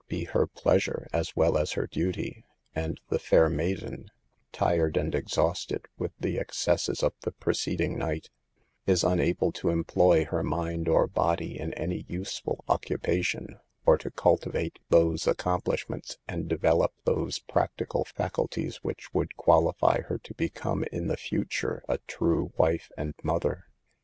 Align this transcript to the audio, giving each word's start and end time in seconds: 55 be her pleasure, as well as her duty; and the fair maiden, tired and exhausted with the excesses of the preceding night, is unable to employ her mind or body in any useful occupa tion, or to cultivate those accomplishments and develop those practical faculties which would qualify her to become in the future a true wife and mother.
55 0.09 0.09
be 0.09 0.23
her 0.31 0.47
pleasure, 0.47 1.07
as 1.13 1.35
well 1.35 1.55
as 1.59 1.73
her 1.73 1.85
duty; 1.85 2.43
and 2.73 2.99
the 3.09 3.19
fair 3.19 3.49
maiden, 3.51 4.09
tired 4.51 4.97
and 4.97 5.13
exhausted 5.13 5.85
with 5.99 6.11
the 6.19 6.39
excesses 6.39 7.03
of 7.03 7.13
the 7.21 7.31
preceding 7.33 7.99
night, 7.99 8.31
is 8.87 9.03
unable 9.03 9.51
to 9.51 9.69
employ 9.69 10.25
her 10.25 10.41
mind 10.41 10.87
or 10.87 11.05
body 11.05 11.59
in 11.59 11.71
any 11.75 12.03
useful 12.07 12.63
occupa 12.67 13.23
tion, 13.23 13.59
or 13.85 13.95
to 13.95 14.09
cultivate 14.09 14.79
those 14.89 15.27
accomplishments 15.27 16.17
and 16.27 16.47
develop 16.47 16.93
those 17.05 17.37
practical 17.37 18.03
faculties 18.03 18.77
which 18.77 19.13
would 19.13 19.35
qualify 19.37 20.01
her 20.01 20.17
to 20.17 20.33
become 20.33 20.83
in 20.91 21.09
the 21.09 21.15
future 21.17 21.83
a 21.87 21.99
true 22.07 22.51
wife 22.57 22.89
and 22.97 23.13
mother. 23.21 23.65